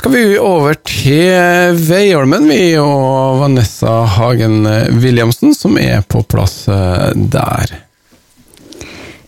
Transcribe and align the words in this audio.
skal 0.00 0.14
vi 0.14 0.38
over 0.40 0.78
til 0.88 1.76
Veiholmen, 1.76 2.46
vi, 2.48 2.72
og 2.80 3.42
Vanessa 3.42 3.98
Hagen 4.08 4.62
Williamsen, 4.96 5.52
som 5.52 5.76
er 5.76 6.00
på 6.08 6.22
plass 6.24 6.62
eh, 6.72 7.10
der. 7.12 7.74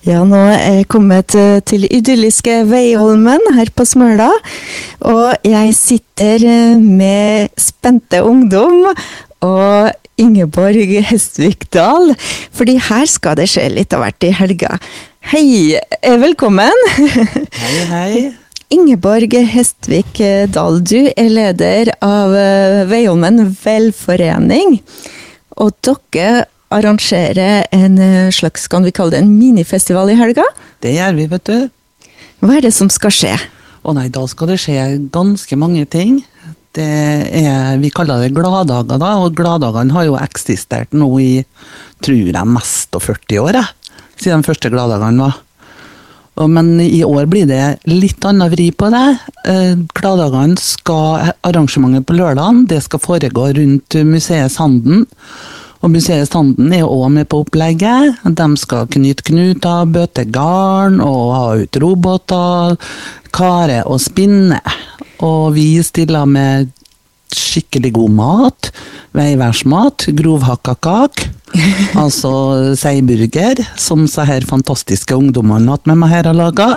Ja, 0.07 0.23
nå 0.25 0.41
er 0.49 0.79
jeg 0.79 0.89
kommet 0.95 1.37
eh, 1.37 1.61
til 1.69 1.85
idylliske 1.85 2.63
Veiholmen 2.71 3.45
her 3.59 3.69
på 3.77 3.85
Smøla. 3.85 4.31
Og 5.13 5.45
jeg 5.45 5.75
sitter 5.77 6.41
eh, 6.41 6.81
med 6.81 7.53
spente 7.61 8.23
ungdom 8.25 8.87
og 9.45 9.93
Ingeborg 10.17 10.95
Hestvik 11.11 11.69
Dahl. 11.77 12.15
Fordi 12.49 12.79
her 12.89 13.05
skal 13.13 13.37
det 13.43 13.51
skje 13.53 13.69
litt 13.77 13.93
av 13.93 14.07
hvert 14.07 14.25
i 14.25 14.33
helga. 14.41 14.79
Hei, 15.35 15.77
velkommen! 16.01 16.87
Hei, 16.97 17.77
hei. 17.93 18.15
Ingeborg 18.73 19.35
Hestvik 19.53 20.17
Dahl, 20.49 20.79
du 20.81 21.11
er 21.13 21.29
leder 21.29 21.91
av 22.01 22.33
Veiholmen 22.89 23.51
velforening. 23.61 24.79
Og 25.61 25.75
dere 25.85 26.47
arrangerer 26.73 27.67
en 27.77 27.99
slags, 28.33 28.65
kan 28.73 28.87
vi 28.87 28.95
kalle 28.97 29.13
det 29.13 29.21
en 29.21 29.35
minifestival 29.37 30.15
i 30.15 30.17
helga? 30.17 30.47
Det 30.81 30.95
gjør 30.95 31.19
vi, 31.19 31.29
vet 31.35 31.51
du. 31.51 32.09
Hva 32.41 32.57
er 32.57 32.65
det 32.65 32.73
som 32.73 32.89
skal 32.89 33.13
skje? 33.13 33.35
Å 33.85 33.93
nei, 33.99 34.07
da 34.15 34.25
skal 34.31 34.55
det 34.55 34.61
skje 34.65 34.89
ganske 35.13 35.61
mange 35.61 35.85
ting. 35.93 36.23
Det 36.73 36.89
er, 37.29 37.77
Vi 37.77 37.93
kaller 37.93 38.25
det 38.25 38.33
gladdager, 38.33 38.97
da, 38.97 39.15
og 39.21 39.37
gladdagene 39.37 39.93
har 39.93 40.09
jo 40.09 40.17
eksistert 40.17 40.97
nå 40.97 41.13
i 41.21 41.33
tror 42.01 42.25
jeg 42.33 42.49
mest 42.57 42.97
av 42.97 43.05
40 43.05 43.45
år, 43.45 43.61
jeg. 43.61 43.99
Siden 44.17 44.41
de 44.41 44.49
første 44.49 44.73
gladdagene 44.73 45.29
var. 45.29 45.43
Men 46.41 46.81
i 46.81 47.03
år 47.05 47.27
blir 47.29 47.45
det 47.47 47.65
litt 47.91 48.25
annen 48.25 48.49
vri 48.53 48.71
på 48.73 48.89
det. 48.93 49.07
Gladdagene 49.93 50.57
skal 50.61 51.33
Arrangementet 51.45 52.07
på 52.09 52.17
lørdagen 52.17 52.63
det 52.71 52.81
skal 52.87 53.03
foregå 53.05 53.51
rundt 53.59 53.99
museet 54.09 54.55
Sanden. 54.55 55.05
Og 55.83 55.91
Museet 55.91 56.31
Sanden 56.31 56.71
er 56.73 56.87
òg 56.87 57.09
med 57.11 57.29
på 57.29 57.43
opplegget. 57.43 58.23
De 58.23 58.47
skal 58.61 58.87
knyte 58.95 59.27
knuter, 59.27 59.89
bøte 59.91 60.25
garn 60.31 61.01
og 61.03 61.25
ha 61.35 61.47
ut 61.59 61.79
roboter, 61.83 62.79
kare 63.35 63.81
og 63.91 63.99
spinne. 64.03 64.61
Og 65.27 65.53
vi 65.57 65.67
stiller 65.85 66.29
med 66.31 66.71
skikkelig 67.37 67.93
god 67.97 68.17
mat. 68.17 68.73
Veiværsmat, 69.17 70.09
grovhakka 70.19 70.77
kake. 70.83 71.31
altså 72.03 72.33
seiburger, 72.81 73.61
som 73.77 74.07
så 74.09 74.25
her 74.29 74.47
fantastiske 74.49 75.17
ungdommene 75.17 75.77
med 75.85 76.01
meg 76.01 76.15
her 76.15 76.31
har 76.31 76.37
laga. 76.37 76.69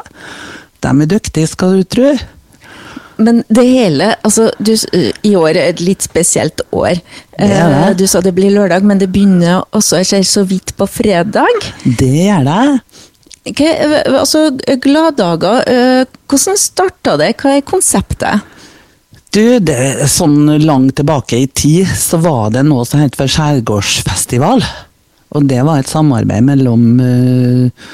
De 0.83 0.91
er 0.91 1.11
dyktige, 1.15 1.47
skal 1.47 1.79
du 1.79 1.87
tro. 1.87 2.15
Men 3.15 3.43
det 3.47 3.63
hele 3.63 4.09
altså 4.27 4.49
du, 4.59 4.73
I 5.23 5.35
år 5.39 5.55
er 5.55 5.69
et 5.69 5.81
litt 5.83 6.03
spesielt 6.03 6.59
år. 6.75 6.99
Det 7.37 7.47
er 7.47 7.71
det. 7.71 7.97
Du 8.01 8.05
sa 8.11 8.19
det 8.23 8.35
blir 8.35 8.51
lørdag, 8.51 8.83
men 8.83 8.99
det 8.99 9.07
begynner 9.13 9.63
også 9.75 10.01
jeg 10.01 10.09
ser 10.11 10.27
så 10.27 10.43
vidt 10.47 10.75
på 10.75 10.87
fredag. 10.89 11.69
Det 11.85 12.11
gjør 12.11 12.43
det. 12.49 12.65
Okay, 13.45 14.01
altså, 14.09 14.47
Gladdager, 14.81 15.61
hvordan 16.25 16.57
starta 16.57 17.13
det? 17.21 17.35
Hva 17.37 17.53
er 17.53 17.65
konseptet? 17.65 18.54
Du, 19.35 19.59
det 19.59 20.05
sånn 20.07 20.47
langt 20.63 20.93
tilbake 20.95 21.41
i 21.43 21.47
tid 21.51 21.89
så 21.99 22.21
var 22.23 22.53
det 22.53 22.61
noe 22.63 22.85
som 22.87 23.01
het 23.03 23.17
for 23.19 23.27
Skjærgårdsfestival. 23.27 24.61
Og 25.35 25.49
det 25.49 25.57
var 25.67 25.81
et 25.81 25.91
samarbeid 25.91 26.45
mellom 26.47 26.85
uh, 27.03 27.89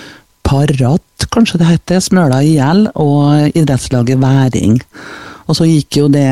Parat, 0.45 1.25
kanskje 1.33 1.63
det 1.63 1.71
heter, 1.71 2.03
Smøla 2.03 2.43
IL, 2.45 2.83
og 2.93 3.57
idrettslaget 3.57 4.21
Væring. 4.21 4.77
Og 5.49 5.57
så 5.57 5.65
gikk 5.65 5.97
jo 6.03 6.11
det 6.13 6.27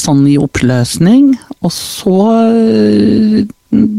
sånn 0.00 0.24
i 0.24 0.38
oppløsning, 0.40 1.34
og 1.60 1.76
så 1.76 2.16
uh, 2.48 3.44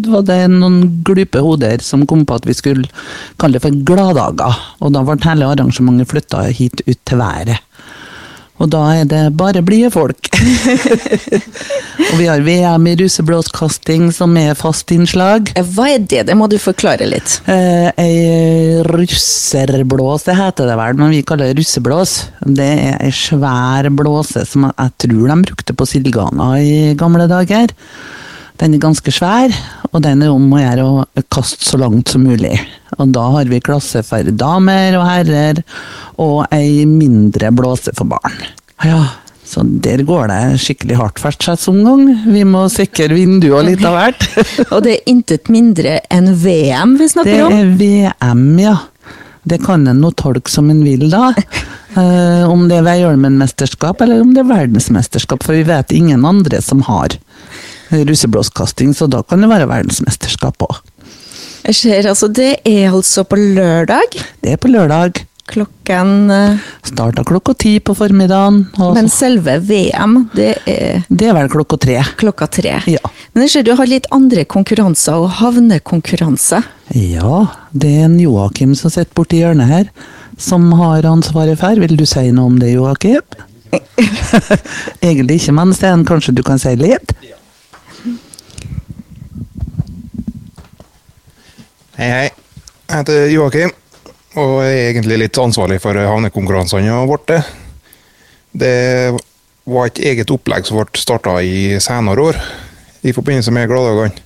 var 0.09 0.25
det 0.25 0.39
noen 0.55 0.81
glupe 1.05 1.45
hoder 1.45 1.85
som 1.85 2.07
kom 2.09 2.25
på 2.25 2.41
at 2.41 2.49
vi 2.49 2.57
skulle 2.57 2.89
kalle 3.37 3.59
det 3.59 3.65
for 3.67 3.77
Gladdager. 3.91 4.57
Og 4.81 4.97
da 4.97 5.05
ble 5.05 5.21
hele 5.21 5.53
arrangementet 5.53 6.09
flytta 6.15 6.47
hit 6.49 6.81
ut 6.87 6.97
til 7.05 7.21
været. 7.21 7.61
Og 8.57 8.69
da 8.73 8.81
er 8.97 9.05
det 9.09 9.21
bare 9.37 9.61
blide 9.65 9.91
folk. 9.93 10.29
og 12.09 12.15
vi 12.17 12.25
har 12.25 12.41
VM 12.45 12.87
i 12.89 12.95
russeblåskasting 12.97 14.09
som 14.15 14.33
er 14.39 14.57
fast 14.57 14.91
innslag. 14.95 15.51
Hva 15.75 15.89
er 15.93 16.01
det? 16.01 16.23
Det 16.29 16.37
må 16.37 16.49
du 16.49 16.57
forklare 16.61 17.05
litt. 17.09 17.37
Eh, 17.45 17.89
ei 18.01 18.81
russerblås, 18.87 20.25
det 20.25 20.37
heter 20.39 20.71
det 20.71 20.77
vel, 20.79 20.97
men 20.97 21.13
vi 21.13 21.23
kaller 21.27 21.51
det 21.51 21.61
russeblås. 21.61 22.17
Det 22.41 22.69
er 22.89 22.97
ei 23.05 23.13
svær 23.13 23.91
blåse 23.93 24.45
som 24.49 24.69
jeg 24.71 24.95
tror 25.05 25.33
de 25.33 25.41
brukte 25.51 25.77
på 25.77 25.89
Silgana 25.89 26.55
i 26.57 26.95
gamle 26.97 27.29
dager. 27.29 27.73
Den 28.57 28.73
er 28.73 28.81
ganske 28.81 29.13
svær, 29.13 29.53
og 29.91 30.01
den 30.01 30.25
er 30.25 30.33
om 30.33 30.49
å 30.49 30.63
gjøre 30.63 30.85
å 30.89 31.25
kaste 31.29 31.61
så 31.61 31.77
langt 31.77 32.09
som 32.09 32.25
mulig. 32.25 32.55
Og 32.97 33.13
da 33.13 33.27
har 33.35 33.49
vi 33.49 33.61
klasse 33.63 34.01
for 34.05 34.33
damer 34.33 34.97
og 34.97 35.05
herrer, 35.05 35.61
og 36.21 36.47
ei 36.55 36.85
mindre 36.89 37.51
blåse 37.53 37.93
for 37.97 38.09
barn. 38.09 38.37
Ja, 38.85 39.03
så 39.47 39.63
der 39.63 40.01
går 40.03 40.27
det 40.31 40.41
skikkelig 40.59 40.97
hardt 40.99 41.21
hvert 41.23 41.45
gang. 41.65 42.03
Vi 42.27 42.43
må 42.43 42.65
sikre 42.73 43.07
vinduer 43.13 43.63
litt 43.63 43.85
av 43.85 43.95
hvert. 43.95 44.27
og 44.73 44.83
det 44.83 44.97
er 44.97 45.11
intet 45.13 45.47
mindre 45.53 45.99
enn 46.11 46.33
VM 46.35 46.97
vi 46.99 47.09
snakker 47.13 47.45
om? 47.45 47.53
Det 47.53 47.61
er 47.61 47.71
VM, 47.79 48.47
ja. 48.59 48.75
Det 49.47 49.61
kan 49.63 49.87
en 49.87 50.01
nå 50.03 50.11
tolke 50.19 50.51
som 50.51 50.67
en 50.73 50.81
vil, 50.83 51.07
da. 51.13 51.31
Uh, 51.95 52.43
om 52.53 52.67
det 52.67 52.81
er 52.81 52.89
Veiholmen-mesterskap 52.89 54.03
eller 54.03 54.25
om 54.25 54.33
det 54.35 54.43
er 54.43 54.51
verdensmesterskap, 54.51 55.45
for 55.45 55.55
vi 55.55 55.63
vet 55.69 55.95
ingen 55.95 56.27
andre 56.27 56.59
som 56.61 56.83
har 56.89 57.15
russeblåskasting, 57.87 58.91
så 58.93 59.07
da 59.07 59.23
kan 59.23 59.41
det 59.41 59.47
være 59.47 59.69
verdensmesterskap 59.69 60.67
òg. 60.67 60.81
Ser, 61.67 62.07
altså 62.07 62.27
Det 62.31 62.59
er 62.65 62.91
altså 62.91 63.25
på 63.27 63.35
lørdag? 63.35 64.19
Det 64.43 64.53
er 64.55 64.61
på 64.61 64.71
lørdag. 64.71 65.23
Klokken 65.47 66.31
Starta 66.83 67.23
klokka 67.23 67.53
ti 67.55 67.77
på 67.79 67.93
formiddagen. 67.95 68.65
Men 68.95 69.07
selve 69.11 69.57
VM, 69.63 70.17
det 70.35 70.49
er 70.67 71.05
Det 71.07 71.29
er 71.29 71.37
vel 71.37 71.49
klokka 71.51 71.79
tre. 71.79 72.01
Klokka 72.19 72.47
tre. 72.51 72.73
Ja. 72.87 72.99
Men 73.33 73.45
jeg 73.45 73.53
ser 73.53 73.63
du 73.67 73.73
har 73.79 73.87
litt 73.87 74.07
andre 74.11 74.43
konkurranser, 74.43 75.15
og 75.15 75.37
havnekonkurranse. 75.39 76.61
Ja, 76.95 77.45
det 77.71 77.93
er 77.95 78.07
en 78.09 78.19
Joakim 78.19 78.75
som 78.75 78.91
sitter 78.91 79.13
borti 79.15 79.39
hjørnet 79.39 79.71
her, 79.71 79.89
som 80.37 80.67
har 80.81 81.07
ansvaret 81.07 81.59
for. 81.59 81.79
Vil 81.79 81.95
du 81.99 82.05
si 82.05 82.27
noe 82.31 82.51
om 82.51 82.59
det, 82.59 82.73
Joakim? 82.75 83.23
Egentlig 85.07 85.41
ikke, 85.41 85.55
men 85.55 85.73
Sten, 85.75 86.05
kanskje 86.07 86.35
du 86.35 86.43
kan 86.43 86.59
si 86.59 86.75
litt? 86.79 87.15
Hei, 91.97 92.11
hei. 92.13 92.25
Jeg 92.85 92.93
heter 92.93 93.23
Joakim, 93.33 93.71
og 94.37 94.51
jeg 94.61 94.73
er 94.77 94.89
egentlig 94.91 95.15
litt 95.17 95.37
ansvarlig 95.41 95.79
for 95.81 95.97
havnekonkurransene 95.97 96.97
våre. 97.09 97.39
Det 98.53 99.15
var 99.65 99.87
et 99.89 100.01
eget 100.05 100.29
opplegg 100.29 100.67
som 100.67 100.77
ble 100.77 101.01
starta 101.01 101.33
i 101.41 101.79
senere 101.81 102.21
år, 102.21 102.37
i 103.01 103.13
forbindelse 103.17 103.49
med 103.55 103.65
Gladdagene. 103.71 104.21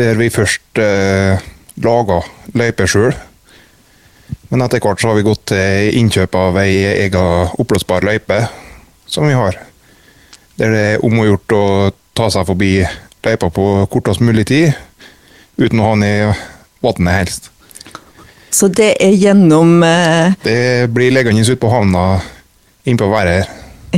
Der 0.00 0.16
vi 0.16 0.30
først 0.32 0.80
eh, 0.80 1.44
laga 1.84 2.22
løyper 2.56 2.88
sjøl. 2.88 3.12
Men 4.48 4.64
etter 4.64 4.80
hvert 4.80 5.04
så 5.04 5.10
har 5.10 5.20
vi 5.20 5.26
gått 5.28 5.44
til 5.52 5.98
innkjøp 6.00 6.40
av 6.40 6.56
ei 6.62 6.72
ega 7.02 7.26
oppblåsbar 7.52 8.08
løype 8.08 8.46
som 9.04 9.28
vi 9.28 9.36
har. 9.36 9.60
Der 10.56 10.72
det 10.72 10.88
er 10.94 11.04
om 11.04 11.20
å 11.20 11.28
gjort 11.28 11.58
å 11.58 11.62
ta 12.16 12.32
seg 12.32 12.48
forbi 12.48 12.72
løypa 13.28 13.52
på 13.52 13.68
kortest 13.92 14.24
mulig 14.24 14.48
tid, 14.54 14.72
uten 15.60 15.84
å 15.84 15.90
ha 15.90 16.00
den 16.00 16.48
i 16.82 16.86
vannet 16.86 17.18
helst. 17.20 17.50
Så 18.52 18.68
det 18.68 18.96
er 19.00 19.14
gjennom 19.16 19.82
eh... 19.82 20.34
Det 20.42 20.90
blir 20.92 21.14
liggende 21.14 21.40
ute 21.40 21.56
på 21.56 21.70
havna 21.72 22.20
innpå 22.84 23.08
været 23.08 23.32
her. 23.32 23.48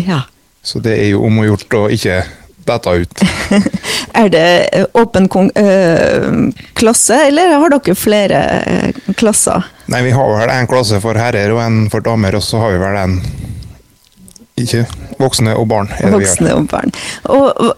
Ja. 0.07 0.21
Så 0.63 0.79
det 0.79 0.95
er 1.01 1.09
jo 1.11 1.25
om 1.27 1.41
å 1.43 1.47
gjort 1.49 1.75
å 1.75 1.87
ikke 1.93 2.23
dette 2.65 2.93
ut. 3.03 3.25
er 4.21 4.29
det 4.33 4.85
åpen 4.97 5.29
øh, 5.29 6.29
klasse, 6.79 7.19
eller 7.27 7.57
har 7.59 7.75
dere 7.75 7.97
flere 7.99 8.43
øh, 8.63 9.15
klasser? 9.19 9.67
Nei, 9.93 10.05
vi 10.07 10.15
har 10.17 10.31
vel 10.39 10.53
en 10.55 10.71
klasse 10.71 11.01
for 11.03 11.19
herrer 11.19 11.53
og 11.53 11.61
en 11.65 11.83
for 11.93 12.05
damer, 12.05 12.39
og 12.39 12.47
så 12.47 12.63
har 12.63 12.77
vi 12.77 12.81
vel 12.85 13.01
en 13.03 13.19
ikke 14.61 14.85
voksne 15.19 15.57
og 15.59 15.67
barn. 15.69 15.91
voksne 16.15 16.55
og 16.55 16.69
barn. 16.71 16.95
Og 17.27 17.75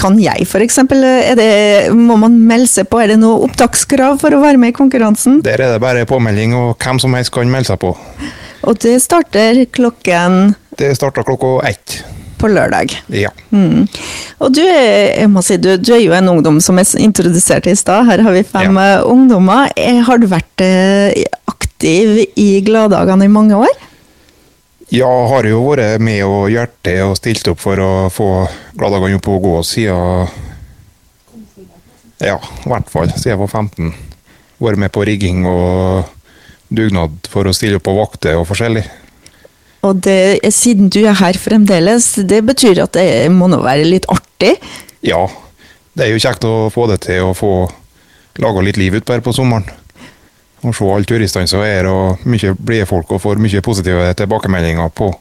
kan 0.00 0.18
jeg 0.20 0.46
f.eks.? 0.46 0.80
Må 1.96 2.18
man 2.20 2.36
melde 2.48 2.68
seg 2.70 2.88
på? 2.90 3.00
Er 3.02 3.14
det 3.14 3.20
noe 3.22 3.46
opptakskrav 3.46 4.20
for 4.22 4.36
å 4.36 4.42
være 4.42 4.60
med 4.60 4.74
i 4.74 4.76
konkurransen? 4.76 5.40
Der 5.46 5.60
er 5.60 5.76
det 5.76 5.84
bare 5.84 6.06
påmelding, 6.08 6.56
og 6.56 6.76
hvem 6.82 7.00
som 7.02 7.16
helst 7.16 7.32
kan 7.34 7.50
melde 7.52 7.72
seg 7.72 7.80
på. 7.82 7.94
Og 8.66 8.78
det 8.82 8.98
starter 9.04 9.64
klokken 9.70 10.54
Det 10.76 10.90
starter 10.98 11.24
klokka 11.26 11.60
ett. 11.68 12.00
På 12.36 12.50
lørdag. 12.52 12.92
Ja. 13.16 13.30
Mm. 13.48 13.86
Og 14.44 14.52
du 14.52 14.60
er, 14.60 15.22
jeg 15.22 15.44
si, 15.46 15.56
du, 15.56 15.70
du 15.80 15.94
er 15.96 16.02
jo 16.02 16.12
en 16.12 16.34
ungdom 16.34 16.58
som 16.60 16.76
er 16.76 16.90
introdusert 17.00 17.68
i 17.70 17.76
stad. 17.78 18.04
Her 18.10 18.20
har 18.26 18.36
vi 18.36 18.44
fem 18.44 18.76
ja. 18.76 19.00
ungdommer. 19.08 19.72
Har 20.04 20.20
du 20.20 20.28
vært 20.28 20.64
aktiv 21.48 22.26
i 22.36 22.50
Gladdagene 22.66 23.24
i 23.24 23.32
mange 23.32 23.56
år? 23.56 23.85
Ja, 24.94 25.08
har 25.32 25.46
jo 25.48 25.64
vært 25.66 26.02
med 26.04 26.22
og 26.22 26.50
hjertet 26.52 27.00
og 27.02 27.16
stilt 27.18 27.48
opp 27.50 27.58
for 27.58 27.80
å 27.82 27.92
få 28.12 28.28
Gladagene 28.78 29.18
opp 29.18 29.28
og 29.32 29.40
gå 29.42 29.54
siden 29.66 30.28
Ja, 32.22 32.36
i 32.38 32.68
hvert 32.70 32.92
fall 32.92 33.10
siden 33.10 33.32
jeg 33.32 33.40
var 33.40 33.50
15. 33.50 33.90
Vært 34.62 34.80
med 34.80 34.94
på 34.94 35.02
rigging 35.08 35.42
og 35.50 36.06
dugnad 36.70 37.26
for 37.30 37.46
å 37.46 37.54
stille 37.54 37.80
opp 37.80 37.90
og 37.90 37.98
vakte 37.98 38.36
og 38.38 38.46
forskjellig. 38.48 38.84
Og 39.86 39.98
det, 40.06 40.38
siden 40.54 40.88
du 40.90 41.02
er 41.04 41.18
her 41.18 41.36
fremdeles, 41.38 42.14
det 42.26 42.40
betyr 42.46 42.80
at 42.86 42.94
det 42.96 43.26
må 43.34 43.50
nå 43.50 43.60
være 43.62 43.86
litt 43.86 44.06
artig? 44.10 44.54
Ja, 45.06 45.26
det 45.98 46.06
er 46.06 46.14
jo 46.14 46.22
kjekt 46.22 46.46
å 46.46 46.70
få 46.72 46.86
det 46.90 47.02
til 47.06 47.26
å 47.26 47.34
få 47.36 47.52
laga 48.42 48.64
litt 48.64 48.78
liv 48.80 48.96
utpå 48.98 49.14
her 49.16 49.24
på 49.24 49.34
sommeren. 49.36 49.68
Og 50.66 50.74
se 50.74 50.86
alle 50.90 51.06
turistene 51.06 51.48
som 51.50 51.62
er 51.62 51.86
og 51.86 52.26
mye 52.26 52.52
blide 52.58 52.88
folk, 52.90 53.12
og 53.14 53.22
får 53.22 53.38
mye 53.42 53.62
positive 53.62 54.08
tilbakemeldinger 54.18 54.90
på 54.96 55.12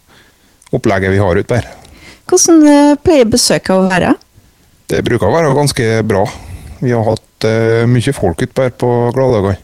opplegget 0.73 1.13
vi 1.13 1.21
har 1.21 1.37
ute 1.37 1.59
her. 1.59 1.67
Hvordan 2.25 2.63
eh, 2.65 2.95
pleier 3.05 3.29
besøket 3.29 3.75
å 3.75 3.85
være? 3.85 4.15
Det 4.89 5.03
bruker 5.05 5.29
å 5.29 5.33
være 5.35 5.53
ganske 5.57 5.85
bra. 6.05 6.25
Vi 6.81 6.91
har 6.93 7.05
hatt 7.07 7.47
uh, 7.47 7.85
mye 7.89 8.13
folk 8.13 8.43
her 8.43 8.73
på 8.77 8.89
gladdager. 9.15 9.57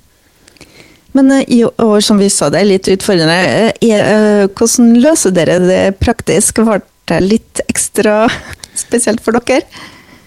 Men 1.18 1.33
uh, 1.33 1.42
i 1.45 1.62
år, 1.66 2.00
som 2.06 2.22
vi 2.22 2.30
sa, 2.33 2.50
det 2.50 2.62
er 2.62 2.69
litt 2.69 2.89
utfordrende. 2.89 3.74
Uh, 3.83 4.48
hvordan 4.56 4.95
løser 5.04 5.36
dere 5.36 5.60
det 5.62 5.83
praktisk? 6.01 6.63
Ble 6.66 6.80
det 7.12 7.22
litt 7.25 7.62
ekstra 7.68 8.24
spesielt 8.86 9.22
for 9.22 9.38
dere? 9.38 9.68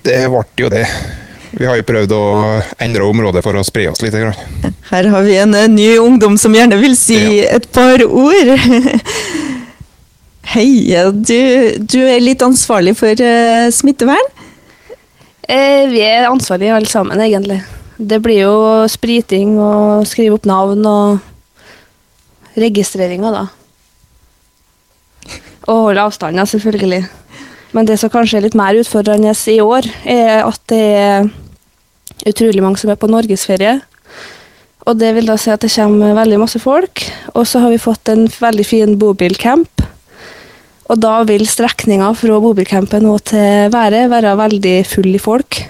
Det 0.05 0.21
ble 0.31 0.45
jo 0.61 0.71
det. 0.71 0.85
Vi 1.55 1.67
har 1.69 1.79
jo 1.79 1.87
prøvd 1.87 2.13
å 2.17 2.23
endre 2.83 3.07
området 3.07 3.43
for 3.45 3.55
å 3.59 3.63
spre 3.67 3.87
oss 3.91 4.03
litt. 4.03 4.15
Her 4.91 5.09
har 5.13 5.27
vi 5.27 5.37
en 5.39 5.55
eh, 5.55 5.69
ny 5.71 5.91
ungdom 6.03 6.37
som 6.41 6.55
gjerne 6.55 6.79
vil 6.81 6.97
si 6.99 7.19
Ja. 7.41 7.55
et 7.59 7.69
par 7.75 8.03
ord. 8.07 8.51
Hei, 10.55 10.69
du, 11.15 11.39
du 11.81 12.01
er 12.05 12.21
litt 12.23 12.43
ansvarlig 12.45 12.97
for 12.99 13.23
eh, 13.23 13.69
smittevern? 13.75 14.29
Eh, 15.49 15.87
vi 15.91 16.03
er 16.05 16.29
ansvarlige 16.31 16.75
alle 16.75 16.91
sammen, 16.91 17.21
egentlig. 17.23 17.61
Det 17.99 18.19
blir 18.23 18.43
jo 18.43 18.55
spriting 18.91 19.55
og 19.63 20.07
skrive 20.11 20.39
opp 20.39 20.47
navn 20.49 20.83
og 20.89 22.59
registreringer, 22.59 23.35
da. 23.35 23.45
Og 25.71 25.89
holde 25.89 26.03
avstander, 26.05 26.49
selvfølgelig. 26.51 27.05
Men 27.75 27.89
det 27.89 27.97
som 27.99 28.11
kanskje 28.13 28.39
er 28.39 28.45
litt 28.47 28.59
mer 28.59 28.77
utfordrende 28.79 29.33
i 29.51 29.59
år, 29.63 29.89
er 30.07 30.45
at 30.45 30.61
det 30.71 30.83
er 30.99 31.31
utrolig 32.29 32.63
mange 32.65 32.81
som 32.81 32.93
er 32.93 33.01
på 33.01 33.11
norgesferie. 33.11 33.79
Og 34.85 34.99
det 35.01 35.15
vil 35.17 35.29
da 35.29 35.37
si 35.41 35.53
at 35.53 35.63
det 35.65 35.73
kommer 35.73 36.17
veldig 36.17 36.41
masse 36.43 36.61
folk. 36.61 37.05
Og 37.33 37.47
så 37.49 37.63
har 37.63 37.73
vi 37.73 37.81
fått 37.81 38.11
en 38.13 38.27
veldig 38.29 38.67
fin 38.69 38.97
bobilcamp. 39.01 39.85
Og 40.93 41.01
da 41.01 41.23
vil 41.25 41.47
strekninga 41.49 42.11
fra 42.19 42.41
bobilcampen 42.45 43.07
og 43.09 43.23
til 43.31 43.71
Været 43.73 44.11
være 44.13 44.35
veldig 44.37 44.75
full 44.89 45.15
i 45.15 45.23
folk. 45.23 45.63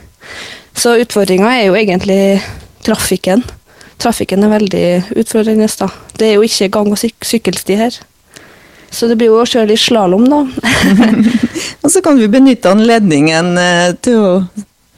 Så 0.74 0.96
utfordringa 0.98 1.52
er 1.54 1.68
jo 1.68 1.76
egentlig 1.78 2.40
trafikken. 2.82 3.44
Trafikken 4.02 4.42
er 4.42 4.56
veldig 4.56 4.88
utfordrende. 5.22 5.68
da. 5.78 5.88
Det 6.18 6.28
er 6.28 6.34
jo 6.34 6.42
ikke 6.42 6.68
gang- 6.68 6.90
og 6.90 6.98
syk 6.98 7.14
sykkelsti 7.22 7.76
her. 7.76 7.94
Så 8.90 9.06
det 9.08 9.16
blir 9.18 9.30
jo 9.30 9.40
å 9.42 9.46
kjøre 9.46 9.68
litt 9.70 9.80
slalåm, 9.80 10.26
da. 10.28 10.42
Og 11.82 11.90
så 11.90 12.02
kan 12.02 12.18
vi 12.18 12.28
benytte 12.28 12.70
anledningen 12.70 13.58
eh, 13.58 13.94
til 14.02 14.18
å 14.18 14.30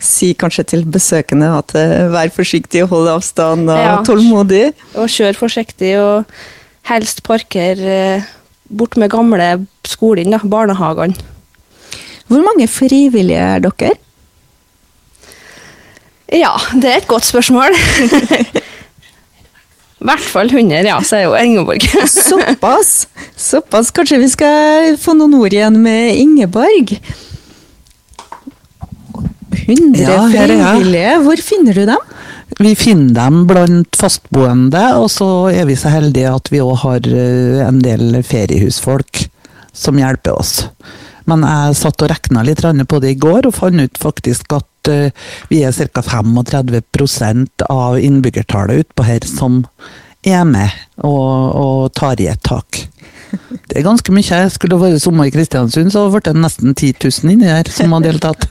si 0.03 0.33
kanskje 0.39 0.65
til 0.73 0.85
besøkende 0.93 1.49
at 1.59 1.73
uh, 1.79 2.07
vær 2.13 2.31
forsiktig, 2.35 2.85
hold 2.91 3.09
avstand 3.09 3.71
og 3.71 3.79
Ja. 3.81 3.97
tålmodig. 4.07 4.73
Og 4.95 5.09
kjør 5.09 5.39
forsiktig 5.39 5.95
og 6.01 6.25
helst 6.91 7.23
parker 7.27 7.81
uh, 7.81 8.27
bort 8.69 8.97
med 9.01 9.11
gamle 9.11 9.67
skolen, 9.87 10.31
da, 10.35 10.39
barnehagene. 10.45 11.15
Hvor 12.27 12.43
mange 12.43 12.67
frivillige 12.69 13.39
er 13.39 13.61
dere? 13.63 13.93
Ja, 16.35 16.51
det 16.75 16.89
er 16.91 16.97
et 16.99 17.07
godt 17.07 17.25
spørsmål. 17.25 17.71
I 19.97 20.05
hvert 20.07 20.21
fall 20.27 20.51
100, 20.53 20.83
ja, 20.87 20.97
sier 21.07 21.23
jo 21.25 21.37
Ingeborg. 21.39 21.83
Såpass! 22.13 23.07
Såpass. 23.39 23.93
Kanskje 23.95 24.19
vi 24.21 24.29
skal 24.31 24.97
få 25.01 25.15
noen 25.17 25.35
ord 25.39 25.55
igjen 25.55 25.79
med 25.83 26.19
Ingeborg? 26.21 26.93
100 29.67 30.03
Ja, 30.03 31.19
Hvor 31.23 31.43
finner 31.43 31.75
du 31.75 31.87
dem? 31.89 32.13
Vi 32.59 32.75
finner 32.79 33.15
dem 33.15 33.43
blant 33.51 33.99
fastboende, 33.99 34.85
og 35.01 35.11
så 35.11 35.51
er 35.51 35.67
vi 35.67 35.75
så 35.79 35.91
heldige 35.91 36.31
at 36.31 36.51
vi 36.53 36.63
òg 36.63 36.77
har 36.85 37.09
eh, 37.11 37.65
en 37.67 37.81
del 37.83 38.23
feriehusfolk 38.23 39.27
som 39.77 39.99
hjelper 39.99 40.39
oss. 40.39 40.69
Men 41.27 41.43
jeg 41.43 41.77
satt 41.81 42.05
og 42.07 42.13
regna 42.13 42.45
litt 42.47 42.63
på 42.63 43.01
det 43.03 43.17
i 43.17 43.21
går, 43.21 43.49
og 43.49 43.57
fant 43.59 43.83
ut 43.83 43.99
faktisk 43.99 44.55
at 44.57 44.91
eh, 44.93 45.11
vi 45.51 45.65
er 45.67 45.75
ca. 45.75 46.03
35% 46.07 47.67
av 47.67 47.99
innbyggertallet 47.99 48.87
utpå 48.87 49.09
her 49.11 49.27
som 49.27 49.65
er 50.27 50.47
med 50.47 50.71
og, 51.03 51.55
og 51.59 51.93
tar 51.99 52.23
i 52.23 52.31
et 52.31 52.43
tak. 52.47 52.87
Det 53.77 53.83
er 53.83 53.91
ganske 53.91 54.13
mye. 54.17 54.37
Skulle 54.49 54.73
det 54.73 54.81
vært 54.81 55.03
sommer 55.05 55.27
i 55.29 55.33
Kristiansund, 55.35 55.91
så 55.93 56.07
ble 56.09 56.23
det 56.25 56.33
nesten 56.41 56.73
10 56.73 56.95
000 56.97 57.35
inni 57.35 57.51
her 57.51 57.69
som 57.69 57.93
har 57.93 58.07
deltatt. 58.07 58.47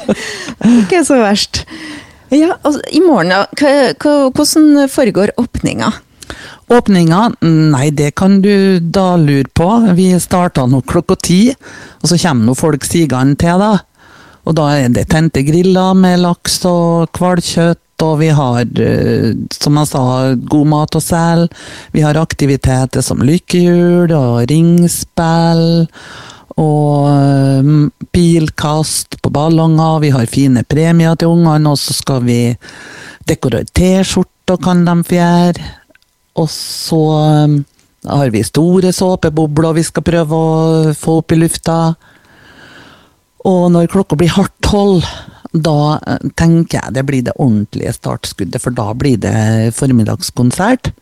Ikke 0.80 1.02
så 1.04 1.18
verst. 1.20 1.60
Ja, 2.32 2.54
altså, 2.62 2.80
I 2.88 3.02
morgen, 3.04 3.34
Hvordan 4.00 4.88
foregår 4.88 5.34
åpninga? 5.36 5.90
Åpninga, 6.72 7.20
nei 7.44 7.90
det 7.92 8.14
kan 8.16 8.40
du 8.40 8.80
da 8.80 9.18
lure 9.20 9.52
på. 9.52 9.68
Vi 9.92 10.08
starta 10.24 10.64
nå 10.64 10.80
klokka 10.88 11.20
ti, 11.20 11.40
og 12.00 12.08
så 12.08 12.16
kommer 12.24 12.48
nå 12.48 12.56
folk 12.56 12.88
sigende 12.88 13.36
til, 13.36 13.60
da. 13.60 13.84
Og 14.48 14.56
da 14.56 14.70
er 14.78 14.88
det 14.88 15.10
tente 15.12 15.44
griller 15.44 15.92
med 16.00 16.24
laks 16.24 16.62
og 16.64 17.12
hvalkjøtt, 17.12 17.82
og 18.02 18.18
vi 18.20 18.28
har, 18.28 18.62
eh, 18.62 19.32
som 19.50 19.76
jeg 19.80 19.88
sa, 19.88 20.34
god 20.36 20.66
mat 20.68 20.96
å 20.96 21.00
selge. 21.00 21.54
Vi 21.92 22.02
har 22.04 22.18
aktiviteter 22.20 23.02
som 23.02 23.24
lykkehjul 23.24 24.12
og 24.12 24.48
ringspill. 24.50 25.86
Og 26.56 27.08
eh, 27.10 27.72
pilkast 28.12 29.18
på 29.22 29.32
ballonger, 29.32 30.00
vi 30.00 30.10
har 30.10 30.26
fine 30.26 30.64
premier 30.64 31.16
til 31.16 31.34
ungene, 31.36 31.72
og 31.72 31.80
så 31.80 31.96
skal 31.96 32.22
vi 32.24 32.56
dekorere 33.28 33.68
T-skjorter, 33.72 34.60
kan 34.62 34.84
de 34.86 34.96
fjære. 35.04 35.72
Og 36.36 36.48
så 36.52 37.00
um, 37.48 37.64
har 38.04 38.30
vi 38.30 38.42
store 38.44 38.92
såpebobler 38.92 39.78
vi 39.78 39.84
skal 39.86 40.04
prøve 40.04 40.36
å 40.36 40.92
få 40.96 41.20
opp 41.22 41.32
i 41.32 41.38
lufta. 41.40 41.78
Og 43.46 43.70
når 43.72 43.88
klokka 43.92 44.18
blir 44.20 44.34
hardt 44.36 44.54
tolv, 44.64 45.06
da 45.64 45.98
eh, 45.98 46.28
tenker 46.38 46.80
jeg 46.80 46.96
det 46.96 47.04
blir 47.08 47.26
det 47.26 47.36
ordentlige 47.38 47.94
startskuddet, 47.96 48.60
for 48.62 48.74
da 48.76 48.90
blir 48.94 49.20
det 49.22 49.72
formiddagskonsert. 49.76 50.92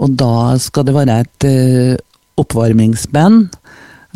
Og 0.00 0.16
da 0.16 0.56
skal 0.60 0.86
det 0.88 0.96
være 0.96 1.18
et 1.20 1.44
uh, 1.44 1.96
oppvarmingsband 2.40 3.50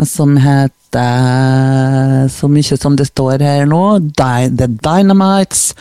som 0.09 0.39
heter 0.41 2.29
så 2.33 2.49
mye 2.51 2.79
som 2.79 2.97
det 2.97 3.09
står 3.11 3.43
her 3.45 3.67
nå, 3.69 3.83
The 4.17 4.69
Dynamites. 4.81 5.75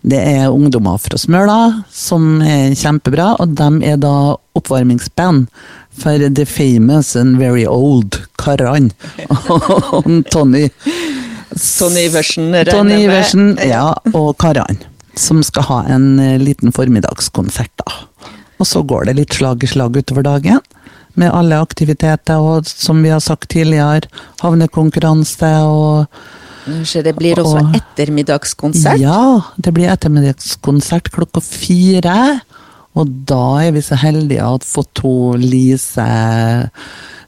Det 0.00 0.16
er 0.16 0.48
ungdommer 0.48 0.96
fra 1.02 1.18
Smøla 1.20 1.84
som 1.92 2.40
er 2.40 2.72
kjempebra, 2.78 3.34
og 3.42 3.52
de 3.58 3.68
er 3.84 4.00
da 4.00 4.14
oppvarmingsband 4.56 5.50
for 6.00 6.18
The 6.18 6.46
Famous 6.46 7.16
and 7.16 7.36
Very 7.36 7.66
Old 7.66 8.16
Karan 8.38 8.90
Og 9.50 10.06
Tony 10.30 10.68
Tony 11.56 12.06
Iversen, 12.06 12.52
Tony. 12.70 12.98
Iversen, 13.04 13.56
ja, 13.66 13.94
og 14.14 14.36
Karan. 14.38 14.78
Som 15.18 15.42
skal 15.42 15.66
ha 15.66 15.78
en 15.96 16.18
eh, 16.22 16.36
liten 16.40 16.72
formiddagskonsert, 16.72 17.72
da. 17.82 17.96
Og 18.60 18.68
så 18.68 18.82
går 18.86 19.08
det 19.08 19.16
litt 19.18 19.34
slag 19.34 19.64
i 19.64 19.70
slag 19.70 19.96
utover 19.96 20.22
dagen. 20.26 20.60
Med 21.18 21.32
alle 21.34 21.58
aktiviteter 21.58 22.38
og, 22.38 22.68
som 22.70 23.00
vi 23.02 23.10
har 23.10 23.20
sagt 23.24 23.48
tidligere, 23.50 24.06
havnekonkurranse 24.44 25.48
og 25.66 26.06
Så 26.86 27.02
det 27.02 27.16
blir 27.16 27.40
også 27.40 27.64
Og- 27.64 27.74
ettermiddagskonsert? 27.74 29.00
Ja, 29.00 29.40
det 29.56 29.72
blir 29.74 29.90
ettermiddagskonsert 29.90 31.10
klokka 31.10 31.40
fire. 31.42 32.40
Og 32.94 33.08
da 33.26 33.42
er 33.64 33.72
vi 33.72 33.80
så 33.82 33.96
heldige 33.98 34.44
å 34.44 34.60
få 34.62 34.84
to 34.94 35.34
Lise 35.40 36.06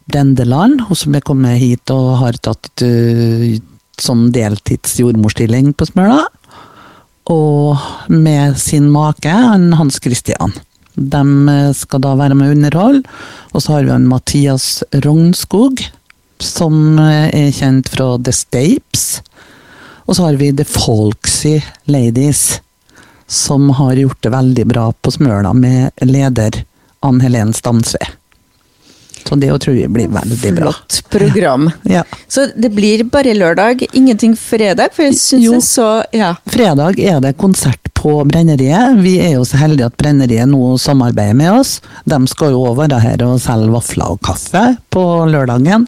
Brendeland, 0.06 0.82
hun 0.88 0.96
som 0.98 1.14
er 1.14 1.20
kommet 1.26 1.58
hit 1.58 1.90
og 1.94 2.18
har 2.20 2.32
tatt 2.42 2.82
uh, 4.00 4.28
deltidsjordmorstilling 4.32 5.72
på 5.74 5.88
Smøla. 5.90 6.22
Og 7.30 7.78
med 8.08 8.58
sin 8.58 8.90
make, 8.90 9.30
han 9.30 9.72
Hans 9.78 10.00
Christian. 10.02 10.52
De 10.94 11.48
eh, 11.48 11.72
skal 11.72 12.02
da 12.04 12.14
være 12.18 12.36
med 12.36 12.56
underhold. 12.56 13.02
Og 13.52 13.62
så 13.62 13.76
har 13.76 13.86
vi 13.86 13.94
en 13.94 14.08
Mathias 14.10 14.82
Rognskog, 15.04 15.84
som 16.42 16.98
eh, 16.98 17.28
er 17.30 17.52
kjent 17.54 17.88
fra 17.92 18.16
The 18.18 18.34
Stapes. 18.36 19.22
Og 20.04 20.16
så 20.16 20.26
har 20.26 20.40
vi 20.40 20.50
The 20.52 20.66
Folksy 20.66 21.60
Ladies, 21.84 22.60
som 23.26 23.70
har 23.78 23.96
gjort 23.96 24.20
det 24.22 24.34
veldig 24.34 24.66
bra 24.74 24.90
på 24.92 25.14
Smøla 25.14 25.54
med 25.56 26.04
leder 26.04 26.64
Ann 27.06 27.22
Helen 27.22 27.54
Stamsve. 27.56 28.10
Så 29.28 29.36
det 29.40 29.50
tror 29.62 29.74
vi 29.74 29.86
blir 29.88 30.08
veldig 30.12 30.54
bra. 30.58 30.72
Flott 30.72 31.02
program. 31.10 31.70
Ja. 31.92 32.02
Så 32.28 32.46
det 32.56 32.70
blir 32.74 33.04
bare 33.04 33.34
lørdag, 33.36 33.82
ingenting 33.92 34.36
fredag? 34.36 34.92
For 34.96 35.06
jeg 35.08 35.16
syns 35.20 35.44
Jo. 35.44 35.52
jeg 35.58 35.62
så 35.66 35.88
Ja. 36.12 36.34
Fredag 36.48 36.98
er 37.00 37.20
det 37.20 37.36
konsert 37.40 37.78
på 37.94 38.24
Brenneriet. 38.26 38.96
Vi 39.02 39.18
er 39.22 39.36
jo 39.36 39.44
så 39.46 39.60
heldige 39.60 39.86
at 39.86 39.96
Brenneriet 40.00 40.48
nå 40.50 40.72
samarbeider 40.82 41.36
med 41.38 41.52
oss. 41.60 41.76
De 42.08 42.18
skal 42.26 42.50
jo 42.54 42.64
òg 42.70 42.80
være 42.80 42.98
her 43.04 43.22
og 43.28 43.38
selge 43.44 43.70
vafler 43.70 44.10
og 44.16 44.20
kaffe 44.26 44.64
på 44.90 45.04
lørdagen. 45.30 45.86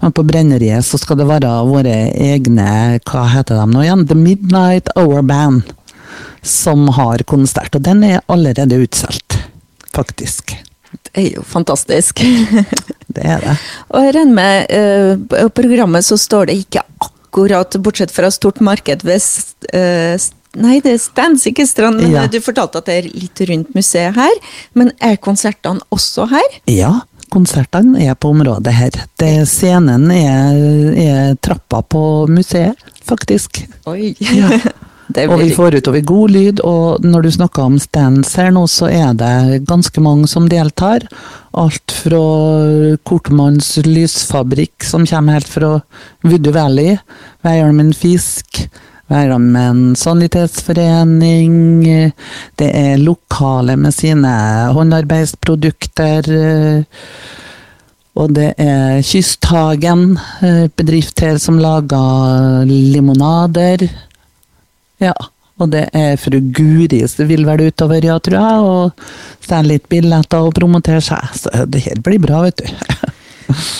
Men 0.00 0.14
på 0.16 0.24
Brenneriet 0.24 0.86
så 0.88 0.98
skal 1.02 1.20
det 1.20 1.28
være 1.28 1.50
våre 1.68 1.98
egne, 2.16 2.70
hva 3.04 3.26
heter 3.34 3.60
de 3.60 3.66
nå 3.74 3.84
igjen? 3.84 4.06
The 4.08 4.16
Midnight 4.16 4.88
Hour 4.96 5.22
Band. 5.22 5.62
Som 6.42 6.88
har 6.96 7.20
konsert. 7.28 7.74
Og 7.76 7.84
den 7.84 8.02
er 8.04 8.22
allerede 8.32 8.80
utsolgt, 8.80 9.36
faktisk. 9.92 10.56
Er 11.18 11.26
jo 11.34 11.42
fantastisk. 11.42 12.20
Det 13.14 13.24
er 13.26 13.40
det. 13.42 13.54
Og 13.90 14.04
jeg 14.06 14.12
regner 14.14 14.34
med 14.36 14.70
eh, 14.70 15.48
på 15.50 15.62
programmet 15.64 16.06
så 16.06 16.14
står 16.20 16.46
det 16.46 16.54
ikke 16.62 16.84
akkurat, 17.02 17.74
bortsett 17.82 18.12
fra 18.14 18.30
stort 18.30 18.60
marked 18.62 19.02
ved 19.06 19.18
eh, 19.74 20.14
Nei, 20.60 20.76
det 20.82 20.92
er 20.96 20.98
stands, 21.02 21.44
ikke 21.46 21.62
strand. 21.66 22.00
Men 22.02 22.10
Ja. 22.14 22.24
du 22.30 22.40
fortalte 22.42 22.78
at 22.80 22.86
det 22.90 22.94
er 23.00 23.08
litt 23.10 23.42
rundt 23.50 23.74
museet 23.74 24.16
her. 24.16 24.38
Men 24.74 24.90
er 25.02 25.14
konsertene 25.22 25.78
også 25.94 26.24
her? 26.30 26.48
Ja, 26.70 26.92
konsertene 27.30 28.02
er 28.02 28.16
på 28.18 28.32
området 28.34 28.74
her. 28.74 28.90
Det, 29.22 29.30
scenen 29.46 30.08
er, 30.10 30.58
er 30.98 31.36
trappa 31.42 31.82
på 31.86 32.02
museet, 32.30 32.78
faktisk. 33.06 33.62
Oi! 33.90 34.14
Ja. 34.18 34.50
det 35.14 35.26
Og 35.30 35.40
vi 35.42 35.50
får 35.54 35.78
utover 35.80 36.04
god 36.06 36.34
lyd, 36.34 36.60
og 36.66 37.04
når 37.04 37.26
du 37.26 37.30
snakker 37.34 37.66
om 37.66 37.78
stands 37.82 38.34
her 38.38 38.50
nå, 38.54 38.66
så 38.70 38.90
er 38.90 39.14
det 39.18 39.64
ganske 39.68 40.02
mange 40.04 40.28
som 40.30 40.48
deltar. 40.50 41.06
Alt 41.58 41.94
fra 41.94 42.22
Kortmanns 43.06 43.72
lysfabrikk, 43.86 44.86
som 44.86 45.06
kommer 45.08 45.38
helt 45.38 45.50
fra 45.50 45.72
Voodoo 46.22 46.54
Valley, 46.54 46.96
Veiholmen 47.46 47.92
Fisk, 47.96 48.62
Veiholmen 49.10 49.96
sanitetsforening, 49.98 51.82
det 52.60 52.70
er 52.70 53.00
lokale 53.02 53.74
med 53.80 53.94
sine 53.96 54.34
håndarbeidsprodukter. 54.76 56.30
Og 58.20 58.30
det 58.34 58.52
er 58.58 59.00
Kysthagen, 59.06 60.18
eh, 60.42 60.68
bedrift 60.76 61.20
her 61.22 61.38
som 61.38 61.58
lager 61.62 62.64
limonader. 62.66 63.88
Ja, 65.00 65.14
og 65.60 65.70
det 65.74 65.86
er 65.96 66.16
fru 66.20 66.38
Guri 66.56 67.02
som 67.08 67.28
vil 67.28 67.44
vel 67.48 67.66
utover, 67.68 68.04
ja, 68.04 68.16
tror 68.22 68.38
jeg, 68.40 68.66
og 68.72 69.44
selge 69.44 69.74
litt 69.74 69.88
billetter 69.92 70.46
og 70.46 70.54
promotere 70.56 71.02
seg. 71.04 71.32
Så 71.36 71.52
det 71.68 71.84
her 71.84 72.00
blir 72.04 72.22
bra, 72.22 72.44
vet 72.48 72.64
du. 72.64 72.70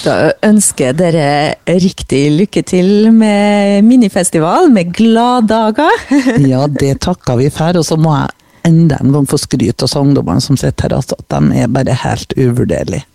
Da 0.03 0.33
ønsker 0.43 0.97
dere 0.99 1.27
riktig 1.69 2.25
lykke 2.35 2.62
til 2.67 3.12
med 3.15 3.87
minifestival, 3.87 4.67
med 4.73 4.91
gladdager. 4.97 5.95
Ja, 6.53 6.65
det 6.67 6.97
takker 7.07 7.39
vi 7.39 7.50
for, 7.55 7.79
og 7.79 7.87
så 7.87 7.99
må 8.00 8.17
jeg 8.17 8.35
enda 8.67 8.99
en 9.00 9.15
gang 9.15 9.29
få 9.31 9.39
skryt 9.41 9.85
av 9.87 9.95
ungdommene 10.00 10.43
som 10.43 10.59
sitter 10.59 10.91
her, 10.91 10.99
altså, 10.99 11.17
de 11.31 11.62
er 11.62 11.71
bare 11.73 11.95
helt 12.03 12.35
uvurderlige. 12.37 13.07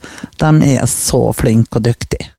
De 0.41 0.71
er 0.71 0.87
så 0.89 1.21
flinke 1.35 1.81
og 1.81 1.89
dyktige. 1.89 2.31